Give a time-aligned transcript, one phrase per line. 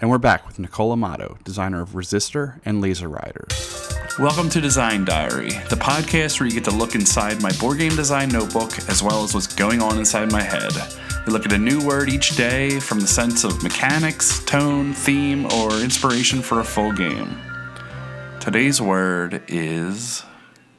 [0.00, 3.46] And we're back with Nicole Amato, designer of Resistor and Laser Rider.
[4.18, 7.94] Welcome to Design Diary, the podcast where you get to look inside my board game
[7.94, 10.72] design notebook as well as what's going on inside my head.
[11.26, 15.44] We look at a new word each day from the sense of mechanics, tone, theme,
[15.52, 17.38] or inspiration for a full game.
[18.40, 20.24] Today's word is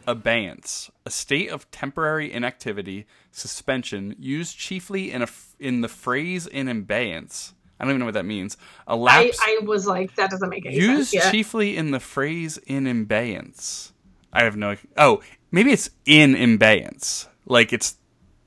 [0.07, 6.47] Abeyance, a state of temporary inactivity, suspension, used chiefly in a f- in the phrase
[6.47, 7.53] in abeyance.
[7.81, 8.57] I don't even know what that means.
[8.87, 11.13] A I, lapse I was like, that doesn't make any used sense.
[11.25, 11.31] Yeah.
[11.31, 13.91] chiefly in the phrase in abeyance.
[14.31, 14.75] I have no.
[14.97, 17.27] Oh, maybe it's in abeyance.
[17.47, 17.95] Like it's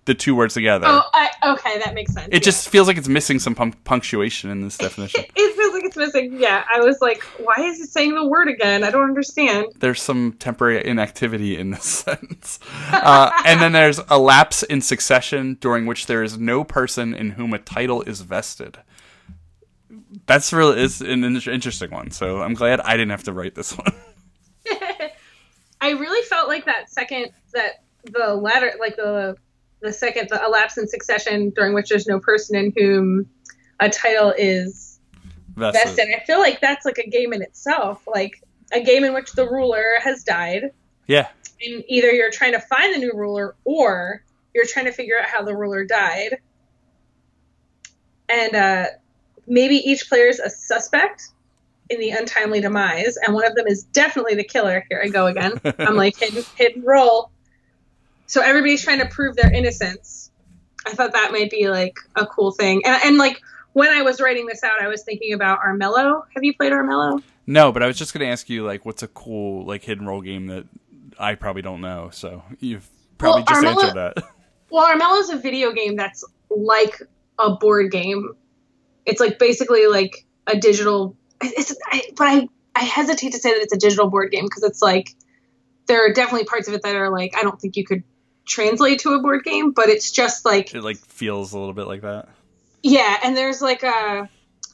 [0.04, 0.86] the two words together.
[0.86, 2.28] Oh, I, okay, that makes sense.
[2.30, 5.24] it just feels like it's missing some punctuation in this definition.
[5.36, 6.38] It feels like it's missing.
[6.38, 8.84] Yeah, I was like, why is it saying the word again?
[8.84, 9.66] I don't understand.
[9.78, 12.60] there's some temporary inactivity in this sentence.
[12.92, 17.30] Uh, and then there's a lapse in succession during which there is no person in
[17.32, 18.78] whom a title is vested.
[20.26, 22.10] That's really is an interesting one.
[22.10, 23.92] So I'm glad I didn't have to write this one.
[25.80, 29.36] I really felt like that second that the latter, like the
[29.80, 33.28] the second, the elapse in succession during which there's no person in whom
[33.80, 34.98] a title is
[35.56, 35.84] Vested.
[35.84, 36.08] vested.
[36.20, 38.42] I feel like that's like a game in itself, like
[38.72, 40.70] a game in which the ruler has died,
[41.06, 41.28] Yeah.
[41.60, 45.26] and either you're trying to find the new ruler or you're trying to figure out
[45.26, 46.38] how the ruler died.
[48.28, 48.86] And uh,
[49.46, 51.28] maybe each player is a suspect
[51.90, 54.84] in the untimely demise, and one of them is definitely the killer.
[54.88, 55.60] Here I go again.
[55.78, 57.30] I'm like hidden, hidden role.
[58.26, 60.30] So everybody's trying to prove their innocence.
[60.86, 63.40] I thought that might be like a cool thing, and, and like
[63.74, 66.22] when I was writing this out, I was thinking about Armello.
[66.34, 67.22] Have you played Armello?
[67.46, 70.22] No, but I was just gonna ask you like, what's a cool like hidden role
[70.22, 70.64] game that
[71.18, 72.10] I probably don't know.
[72.12, 74.24] So you've probably Well, just Armella- answered that.
[74.70, 77.00] Well, Armello is a video game that's like
[77.38, 78.30] a board game.
[79.06, 81.16] It's like basically like a digital.
[81.42, 84.62] It's, I, but I I hesitate to say that it's a digital board game because
[84.62, 85.14] it's like
[85.86, 88.02] there are definitely parts of it that are like I don't think you could
[88.46, 91.86] translate to a board game, but it's just like It like feels a little bit
[91.86, 92.28] like that.
[92.82, 94.28] yeah, and there's like a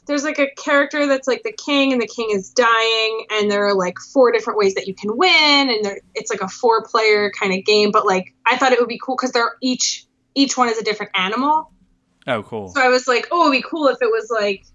[0.07, 3.67] there's like a character that's like the king, and the king is dying, and there
[3.67, 6.83] are like four different ways that you can win, and there, it's like a four
[6.83, 7.91] player kind of game.
[7.91, 10.83] But like I thought it would be cool because they're each each one is a
[10.83, 11.71] different animal.
[12.27, 12.69] Oh, cool.
[12.69, 14.65] So I was like, oh, it'd be cool if it was like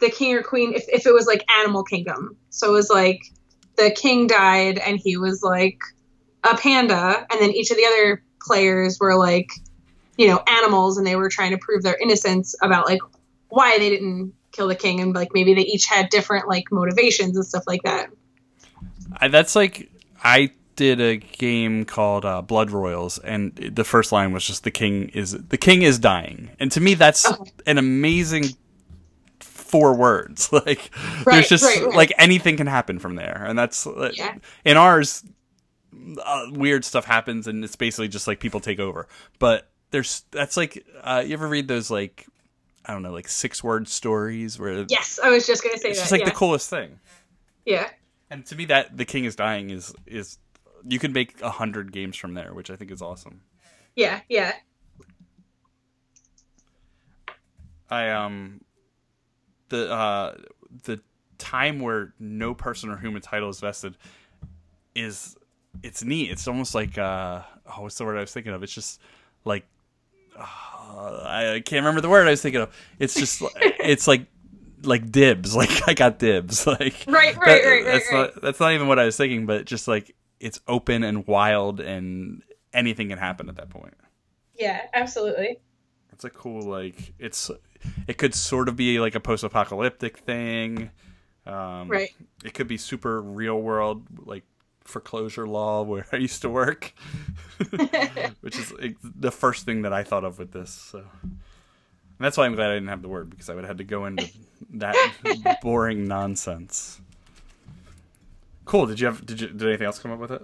[0.00, 2.36] the king or queen, if, if it was like Animal Kingdom.
[2.50, 3.20] So it was like
[3.76, 5.80] the king died and he was like
[6.44, 9.50] a panda, and then each of the other players were like,
[10.16, 13.00] you know, animals, and they were trying to prove their innocence about like
[13.48, 17.36] why they didn't kill the king, and like maybe they each had different like motivations
[17.36, 18.10] and stuff like that.
[19.20, 19.90] I, that's like
[20.22, 24.70] I did a game called uh, Blood Royals, and the first line was just the
[24.70, 27.50] king is the king is dying, and to me that's Okay.
[27.66, 28.44] an amazing
[29.40, 30.50] four words.
[30.52, 30.90] Like
[31.24, 31.96] Right, there's just right, right.
[31.96, 34.36] like anything can happen from there, and that's Yeah.
[34.64, 35.24] in ours.
[36.24, 39.08] Uh, weird stuff happens, and it's basically just like people take over.
[39.38, 42.26] But there's that's like uh, you ever read those like
[42.84, 45.98] I don't know like six word stories where Yes, I was just gonna say it's
[45.98, 46.02] that.
[46.02, 46.26] just like yeah.
[46.28, 46.98] the coolest thing.
[47.64, 47.88] yeah.
[48.30, 50.38] And to me, that the king is dying is is
[50.88, 53.40] you could make a hundred games from there, which I think is awesome.
[53.94, 54.52] Yeah, yeah.
[57.90, 58.60] I um
[59.68, 60.34] the uh
[60.84, 61.00] the
[61.38, 63.96] time where no person or human title is vested
[64.94, 65.36] is
[65.82, 66.30] it's neat.
[66.30, 68.62] It's almost like uh oh what's the word I was thinking of?
[68.62, 69.00] It's just
[69.44, 69.64] like
[70.38, 72.74] uh, I, I can't remember the word I was thinking of.
[72.98, 74.26] It's just it's like
[74.82, 75.54] like dibs.
[75.56, 76.66] Like I got dibs.
[76.66, 78.34] Like Right, right, that- right, right, that's right.
[78.34, 81.80] not that's not even what I was thinking, but just like it's open and wild
[81.80, 82.42] and
[82.72, 83.94] anything can happen at that point.
[84.54, 85.58] Yeah, absolutely.
[86.12, 87.50] It's a cool like it's
[88.06, 90.90] it could sort of be like a post-apocalyptic thing.
[91.44, 92.10] Um, Right.
[92.44, 94.44] It could be super real world like
[94.84, 96.94] foreclosure law where I used to work,
[98.40, 100.70] which is like, the first thing that I thought of with this.
[100.70, 101.04] So
[102.18, 103.78] and that's why I'm glad I didn't have the word because I would have had
[103.78, 104.26] to go into
[104.74, 107.00] that boring nonsense.
[108.66, 108.86] Cool.
[108.86, 110.42] Did you have did you did anything else come up with it?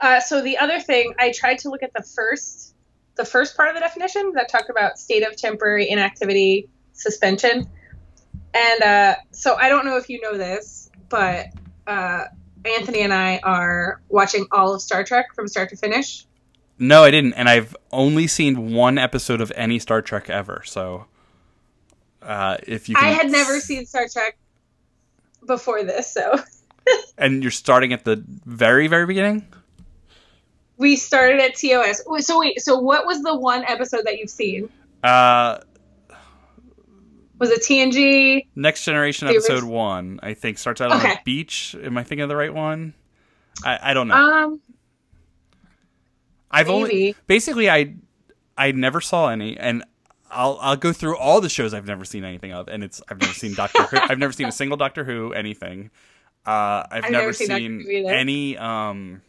[0.00, 2.74] Uh, so the other thing, I tried to look at the first,
[3.16, 7.68] the first part of the definition that talked about state of temporary inactivity suspension,
[8.54, 11.46] and uh, so I don't know if you know this, but
[11.86, 12.24] uh,
[12.64, 16.26] Anthony and I are watching all of Star Trek from start to finish.
[16.78, 20.62] No, I didn't, and I've only seen one episode of any Star Trek ever.
[20.64, 21.06] So,
[22.22, 24.38] uh, if you, can I had never seen Star Trek
[25.46, 26.36] before this, so
[27.18, 29.46] and you're starting at the very, very beginning.
[30.76, 32.02] we started at TOS.
[32.26, 34.68] So wait, so what was the one episode that you've seen?
[35.02, 35.58] Uh,
[37.38, 38.46] Was it TNG?
[38.56, 41.12] Next Generation The episode one, I think, starts out on Okay.
[41.12, 41.76] a beach.
[41.82, 42.94] Am I thinking of the right one?
[43.64, 44.14] I, I don't know.
[44.14, 44.60] Um,
[46.50, 47.94] I've only basically I
[48.56, 49.84] I never saw any, and
[50.30, 53.20] I'll I'll go through all the shows I've never seen anything of, and it's I've
[53.20, 53.98] never seen Doctor Who.
[54.08, 55.90] I've never seen a single Doctor Who anything.
[56.48, 59.20] Uh, I've, I've never, never seen seen any um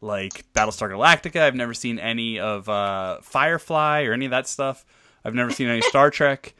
[0.00, 1.40] like Battlestar Galactica.
[1.40, 4.84] I've never seen any of uh, Firefly or any of that stuff.
[5.24, 6.54] I've never seen any Star Trek.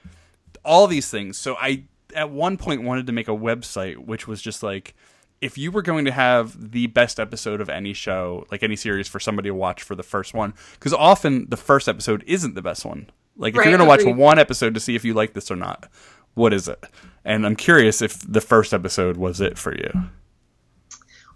[0.64, 1.38] All these things.
[1.38, 1.84] So I
[2.14, 4.94] at one point wanted to make a website which was just like
[5.40, 9.06] if you were going to have the best episode of any show, like any series
[9.06, 12.62] for somebody to watch for the first one, because often the first episode isn't the
[12.62, 13.10] best one.
[13.36, 15.50] Like if Right, you're going to watch one episode to see if you like this
[15.50, 15.88] or not,
[16.34, 16.82] what is it?
[17.26, 19.90] And I'm curious if the first episode was it for you.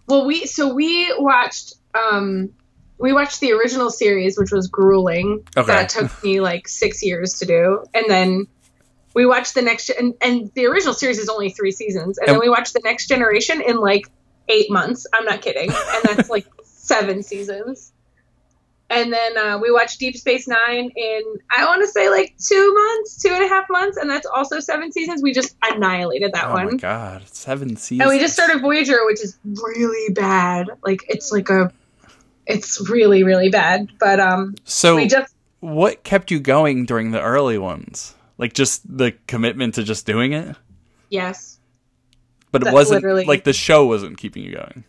[0.06, 2.50] Well, we so we watched um
[2.98, 5.46] we watched the original series, which was grueling.
[5.56, 5.66] Okay.
[5.66, 8.46] That took me like six years to do, and then
[9.14, 12.38] we watched the next and, and the original series is only three seasons, and, then
[12.38, 14.06] we watched the next generation in like
[14.48, 15.06] eight months.
[15.12, 17.92] I'm not kidding, and that's like seven seasons.
[18.92, 21.22] And then uh, we watched Deep Space Nine in
[21.56, 24.58] I want to say like two months, two and a half months, and that's also
[24.58, 25.22] seven seasons.
[25.22, 26.66] We just annihilated that oh one.
[26.72, 28.00] my god, seven seasons.
[28.00, 30.70] And we just started Voyager, which is really bad.
[30.82, 31.72] Like it's like a,
[32.46, 33.88] it's really really bad.
[34.00, 38.14] But um, So we just what kept you going during the early ones?
[38.38, 40.56] Like just the commitment to just doing it?
[41.10, 41.58] yes,
[42.50, 43.24] But it wasn't literally.
[43.24, 44.82] like the show wasn't keeping you going.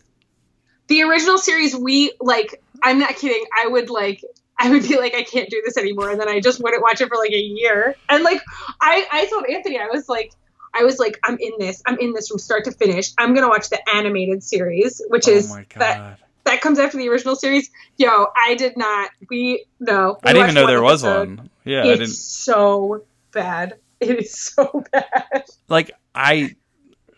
[0.87, 1.75] the original series.
[1.75, 2.63] We like.
[2.83, 3.43] I'm not kidding.
[3.57, 4.23] I would like.
[4.59, 7.01] I would be like, I can't do this anymore, and then I just wouldn't watch
[7.01, 7.95] it for like a year.
[8.09, 8.41] And like,
[8.79, 10.33] I I told Anthony, I was like.
[10.73, 11.83] I was like, I'm in this.
[11.85, 13.11] I'm in this from start to finish.
[13.17, 17.35] I'm gonna watch the animated series, which oh is that that comes after the original
[17.35, 17.69] series.
[17.97, 19.11] Yo, I did not.
[19.29, 20.17] We no.
[20.23, 21.49] I didn't even know there was one.
[21.63, 23.75] Yeah, I it's didn't so bad.
[24.01, 25.43] It is so bad.
[25.69, 26.55] like I,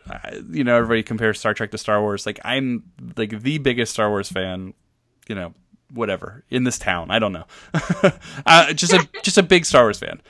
[0.06, 2.26] I you know everybody compares Star Trek to Star Wars.
[2.26, 2.84] Like I'm
[3.16, 4.74] like the biggest Star Wars fan,
[5.28, 5.54] you know,
[5.92, 7.12] whatever in this town.
[7.12, 7.46] I don't know,
[8.46, 10.22] uh, just a just a big Star Wars fan.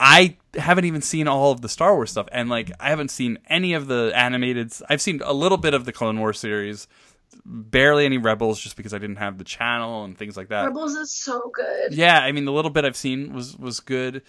[0.00, 3.38] I haven't even seen all of the Star Wars stuff, and like I haven't seen
[3.48, 4.72] any of the animated.
[4.88, 6.86] I've seen a little bit of the Clone Wars series,
[7.44, 10.66] barely any Rebels, just because I didn't have the channel and things like that.
[10.66, 11.94] Rebels is so good.
[11.94, 14.22] Yeah, I mean the little bit I've seen was was good,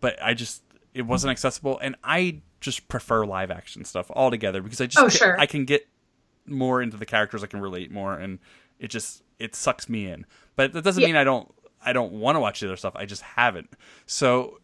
[0.00, 0.62] but I just
[0.92, 5.08] it wasn't accessible, and I just prefer live action stuff altogether because I just Oh,
[5.08, 5.38] sure.
[5.38, 5.86] I can get
[6.46, 8.38] more into the characters, I can relate more, and
[8.78, 10.26] it just it sucks me in.
[10.56, 11.08] But that doesn't Yeah.
[11.08, 11.52] mean I don't
[11.84, 12.94] I don't want to watch the other stuff.
[12.96, 13.70] I just haven't.
[14.06, 14.58] So.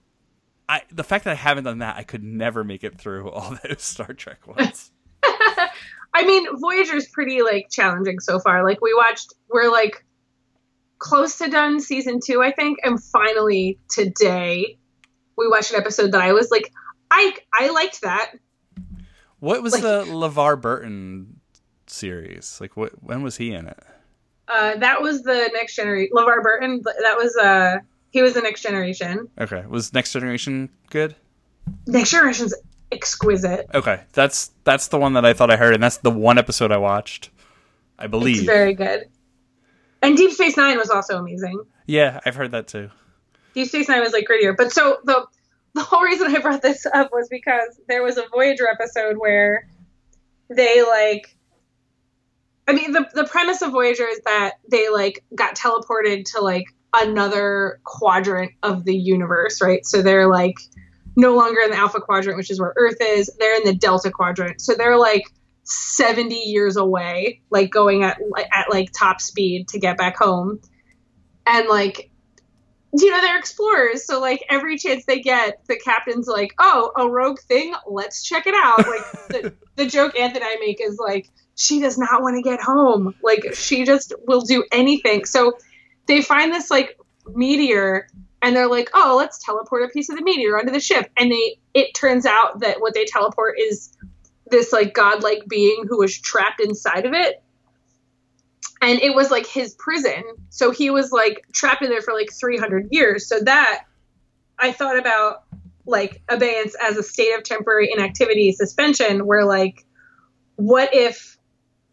[0.68, 3.58] I, the fact that I haven't done that, I could never make it through all
[3.64, 4.92] those Star Trek ones.
[6.14, 8.62] I mean, Voyager's pretty like challenging so far.
[8.64, 10.04] Like we watched, we're like
[11.00, 14.78] close to done season two, I think, and finally today
[15.36, 16.72] we watched an episode that I was like,
[17.10, 18.34] I I liked that.
[19.40, 21.40] what was Like- the LeVar Burton
[21.88, 22.58] series?
[22.60, 23.02] Like, what?
[23.02, 23.82] When was he in it?
[24.50, 26.10] Uh, that was the next generation.
[26.14, 26.82] LeVar Burton.
[26.84, 27.78] That was uh,
[28.10, 29.28] he was the next generation.
[29.38, 31.14] Okay, was Next Generation good?
[31.86, 32.54] Next generation's
[32.90, 33.66] exquisite.
[33.74, 36.72] Okay, that's that's the one that I thought I heard, and that's the one episode
[36.72, 37.30] I watched.
[37.98, 38.46] I It's believe.
[38.46, 39.08] very good.
[40.02, 41.62] And Deep Space Nine was also amazing.
[41.86, 42.90] yeah, I've heard that too.
[43.54, 44.56] Deep Space Nine was like grittier.
[44.56, 45.26] But so the
[45.74, 49.68] the whole reason I brought this up was because there was a Voyager episode where
[50.48, 51.36] they like
[52.70, 56.66] I mean the the premise of Voyager is that they like got teleported to like
[56.94, 59.84] another quadrant of the universe, right?
[59.84, 60.54] So they're like
[61.16, 63.28] no longer in the alpha quadrant, which is where Earth is.
[63.40, 64.60] They're in the delta quadrant.
[64.60, 65.24] So they're like
[65.64, 68.20] 70 years away, like going at
[68.52, 70.60] at like top speed to get back home.
[71.46, 72.08] And like
[72.92, 77.08] you know, they're explorers, so like every chance they get, the captain's like, "Oh, a
[77.08, 81.30] rogue thing, let's check it out." Like the, the joke Anthony I make is like,
[81.60, 83.14] she does not want to get home.
[83.22, 85.26] Like she just will do anything.
[85.26, 85.52] So
[86.06, 86.98] they find this like
[87.34, 88.08] meteor
[88.40, 91.30] and they're like, "Oh, let's teleport a piece of the meteor onto the ship." And
[91.30, 93.94] they it turns out that what they teleport is
[94.50, 97.42] this like godlike being who was trapped inside of it.
[98.80, 100.22] And it was like his prison.
[100.48, 103.28] So he was like trapped in there for like 300 years.
[103.28, 103.84] So that
[104.58, 105.44] I thought about
[105.84, 109.84] like abeyance as a state of temporary inactivity suspension where like
[110.56, 111.36] what if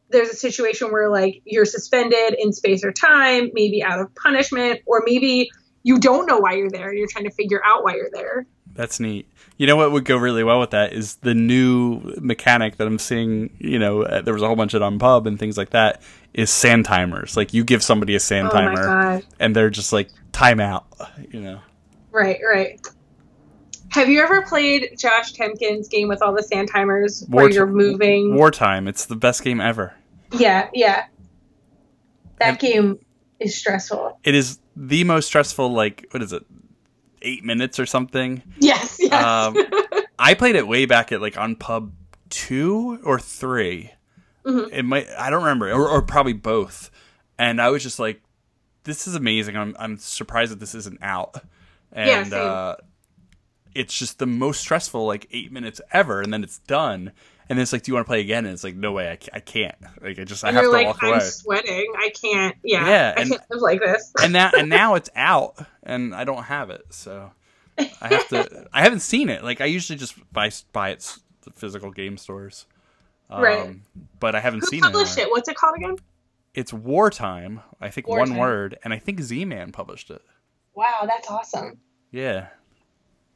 [0.10, 4.82] there's a situation where like you're suspended in space or time, maybe out of punishment,
[4.86, 5.50] or maybe
[5.84, 6.90] you don't know why you're there.
[6.90, 8.46] And you're trying to figure out why you're there.
[8.74, 9.28] That's neat.
[9.58, 13.00] You know what would go really well with that is the new mechanic that I'm
[13.00, 13.50] seeing.
[13.58, 16.02] You know, uh, there was a whole bunch of it Unpub and things like that.
[16.34, 17.36] Is sand timers?
[17.36, 20.86] Like you give somebody a sand Oh timer, and they're just like time out.
[21.32, 21.60] You know,
[22.12, 22.80] Right, right.
[23.90, 28.36] Have you ever played Josh Temkin's game with all the sand timers where you're moving?
[28.36, 28.88] Wartime.
[28.88, 29.94] It's the best game ever.
[30.32, 31.06] Yeah, yeah.
[32.40, 33.00] That Have- game
[33.40, 34.20] is stressful.
[34.24, 35.72] It is the most stressful.
[35.72, 36.46] Like what is it?
[37.22, 38.44] Eight minutes or something.
[38.60, 39.12] Yes, yes.
[39.14, 39.58] Um,
[40.20, 41.92] I played it way back at like Unpub
[42.30, 43.92] two or 3
[44.46, 44.70] Mhm.
[44.72, 46.90] It might I don't remember, or, or probably both.
[47.38, 48.22] And I was just like,
[48.86, 51.36] "This is amazing." I'm I'm surprised that this isn't out.
[51.92, 52.76] And Yeah, uh,
[53.76, 57.12] it's just the most stressful like eight minutes ever, and then it's done.
[57.50, 59.10] And then it's like, "Do you want to play again?" And it's like, "No way,
[59.10, 61.20] I, I can't." Like I just I have to like, walk I'm away.
[61.22, 61.92] sweating.
[61.98, 62.56] I can't.
[62.64, 64.12] Yeah, Yeah, I and- can't live like this.
[64.22, 67.32] and now and now it's out and I don't have it, so
[67.78, 68.68] I have to.
[68.74, 69.44] I haven't seen it.
[69.44, 72.66] Like I usually just buy buy it the physical game stores,
[73.30, 73.76] um, Right.
[74.20, 75.22] But I haven't Who seen published it.
[75.24, 75.30] it?
[75.32, 75.96] What's it called again?
[76.54, 77.62] It's wartime.
[77.80, 80.22] I think one word, and I think Z Man published it.
[80.74, 81.78] Wow, that's awesome.
[82.12, 82.48] Yeah,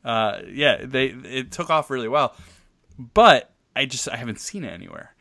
[0.04, 0.84] uh, yeah.
[0.84, 2.36] They it took off really well,
[2.98, 5.16] but I just I haven't seen it anywhere.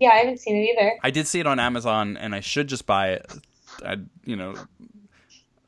[0.00, 0.98] Yeah, I haven't seen it either.
[1.02, 3.32] I did see it on Amazon, and I should just buy it.
[3.84, 4.54] I, you know,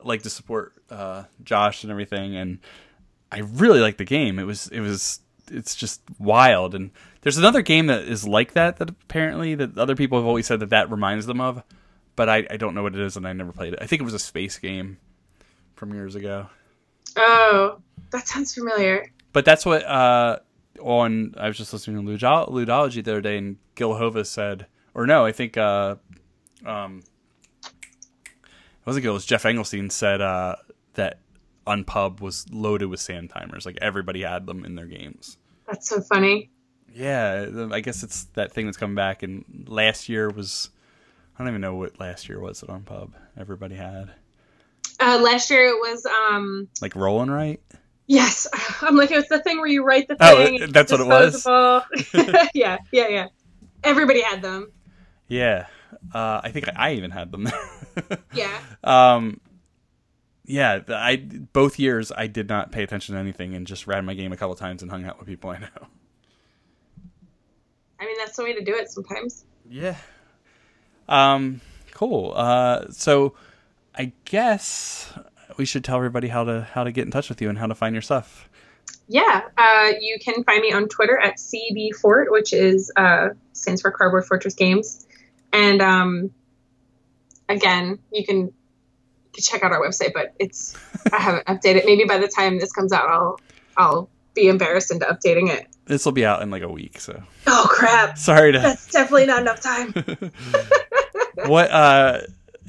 [0.03, 2.59] like to support uh, Josh and everything, and
[3.31, 4.39] I really like the game.
[4.39, 5.21] It was, it was,
[5.51, 6.75] it's just wild.
[6.75, 10.45] And there's another game that is like that that apparently that other people have always
[10.45, 11.63] said that that reminds them of,
[12.15, 13.79] but I, I don't know what it is, and I never played it.
[13.81, 14.97] I think it was a space game
[15.75, 16.47] from years ago.
[17.15, 17.79] Oh,
[18.11, 19.11] that sounds familiar.
[19.33, 20.39] But that's what uh,
[20.79, 24.67] on I was just listening to Ludo- Ludology the other day, and Gil Hova said,
[24.93, 25.95] or no, I think uh,
[26.65, 27.03] um,
[27.63, 30.55] it wasn't Gil, it was Geoff Engelstein said uh,
[30.93, 31.19] that
[31.65, 35.37] Unpub was loaded with sand timers, like everybody had them in their games.
[35.67, 36.49] That's so funny.
[36.93, 39.21] Yeah, I guess it's that thing that's coming back.
[39.21, 40.69] And last year was,
[41.35, 43.11] I don't even know what last year was at Unpub.
[43.37, 44.11] Everybody had
[44.99, 47.61] Uh, last year it was um like roll-and-write.
[48.07, 48.47] Yes.
[48.81, 50.55] I'm like it was the thing where you write the Oh, thing.
[50.55, 51.45] it's that's what it was?
[52.53, 53.27] yeah, yeah, yeah.
[53.83, 54.71] Everybody had them.
[55.27, 55.67] Yeah,
[56.13, 57.47] uh, I think I even had them.
[58.33, 58.55] Yeah.
[58.83, 59.39] Um,
[60.45, 64.13] yeah, I both years I did not pay attention to anything and just ran my
[64.13, 65.67] game a couple times and hung out with people I know.
[67.99, 69.45] I mean that's the way to do it sometimes.
[69.67, 69.95] Yeah.
[71.09, 71.59] Um,
[71.91, 72.33] cool.
[72.35, 73.33] Uh, so
[73.95, 75.11] I guess
[75.57, 77.65] we should tell everybody how to how to get in touch with you and how
[77.67, 78.49] to find your stuff.
[79.09, 83.91] Yeah, uh, you can find me on Twitter at CBFort, which is uh, stands for
[83.91, 85.07] Cardboard Fortress Games,
[85.53, 86.31] and um,
[87.49, 88.51] again, you can, you
[89.33, 90.75] can check out our website, but it's
[91.11, 91.85] I haven't updated.
[91.85, 93.39] Maybe by the time this comes out, I'll
[93.77, 95.67] I'll be embarrassed into updating it.
[95.85, 98.17] This will be out in like a week, so Oh crap!
[98.17, 99.93] sorry to That's definitely not enough time.
[101.45, 102.21] what uh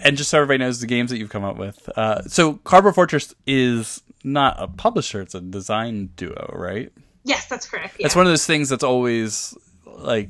[0.05, 1.89] and just so everybody knows the games that you've come up with.
[1.97, 6.93] Uh so Cardboard Fortress is not a publisher, it's a design duo, right?
[7.25, 7.97] yes, that's correct.
[7.99, 8.07] Yeah.
[8.07, 10.29] It's one of those things that's always like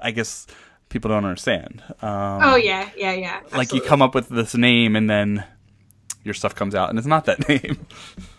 [0.00, 0.46] I guess
[0.88, 1.82] people don't understand.
[2.02, 3.40] Um oh yeah, yeah, yeah.
[3.52, 5.44] like you come up with this name and then
[6.24, 7.86] your stuff comes out and it's not that name.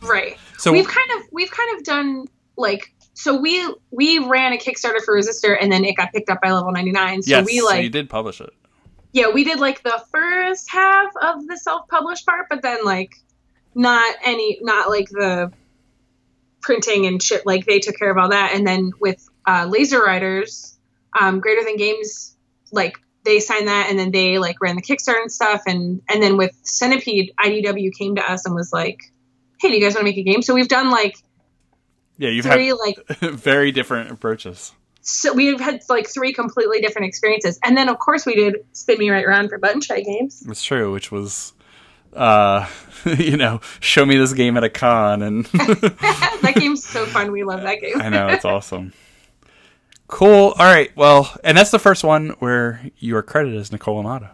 [0.02, 0.38] right.
[0.58, 2.26] So we've kind of we've kind of done
[2.58, 6.42] like so we we ran a Kickstarter for Resistor and then it got picked up
[6.42, 7.24] by Level 99.
[7.24, 8.52] So yes, we so like you did publish it.
[9.12, 13.14] Yeah, we did like the first half of the self-published part, but then like
[13.74, 15.52] not any, not like the
[16.62, 17.46] printing and shit.
[17.46, 20.78] Like they took care of all that, and then with uh, Laser Riders,
[21.20, 22.36] um, Greater Than Games,
[22.72, 26.22] like they signed that, and then they like ran the Kickstarter and stuff, and and
[26.22, 29.00] then with Centipede, IDW came to us and was like,
[29.60, 31.18] "Hey, do you guys want to make a game?" So we've done like
[32.18, 34.74] Yeah, you've three like very different approaches.
[35.10, 39.00] So we've had like three completely different experiences, and then of course we did Spin
[39.00, 40.44] Me Right Around for Button Shy Games.
[40.48, 41.54] It's true, which was
[42.14, 42.68] uh
[43.18, 47.32] you know, show me this game at a con and that game's so fun.
[47.32, 48.02] We love that game.
[48.02, 48.94] I know it's awesome.
[50.08, 50.54] Cool.
[50.58, 50.96] All right.
[50.96, 54.30] Well, and that's the first one where you are credited as Nicole Amato,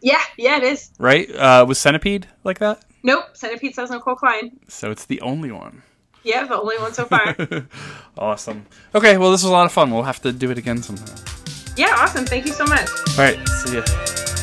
[0.00, 0.90] Yeah, yeah, it is.
[0.98, 1.30] right?
[1.30, 2.82] Uh, was Centipede like that?
[3.02, 4.58] Nope, Centipede says Nicole Kline.
[4.68, 5.82] So it's the only one.
[6.24, 7.36] Yeah, the only one so far.
[8.18, 8.66] awesome.
[8.94, 9.16] Okay.
[9.18, 9.90] Well, this was a lot of fun.
[9.90, 11.14] We'll have to do it again sometime.
[11.76, 12.24] yeah, awesome.
[12.24, 12.88] Thank you so much.
[13.18, 13.38] All right.
[13.48, 14.33] See ya.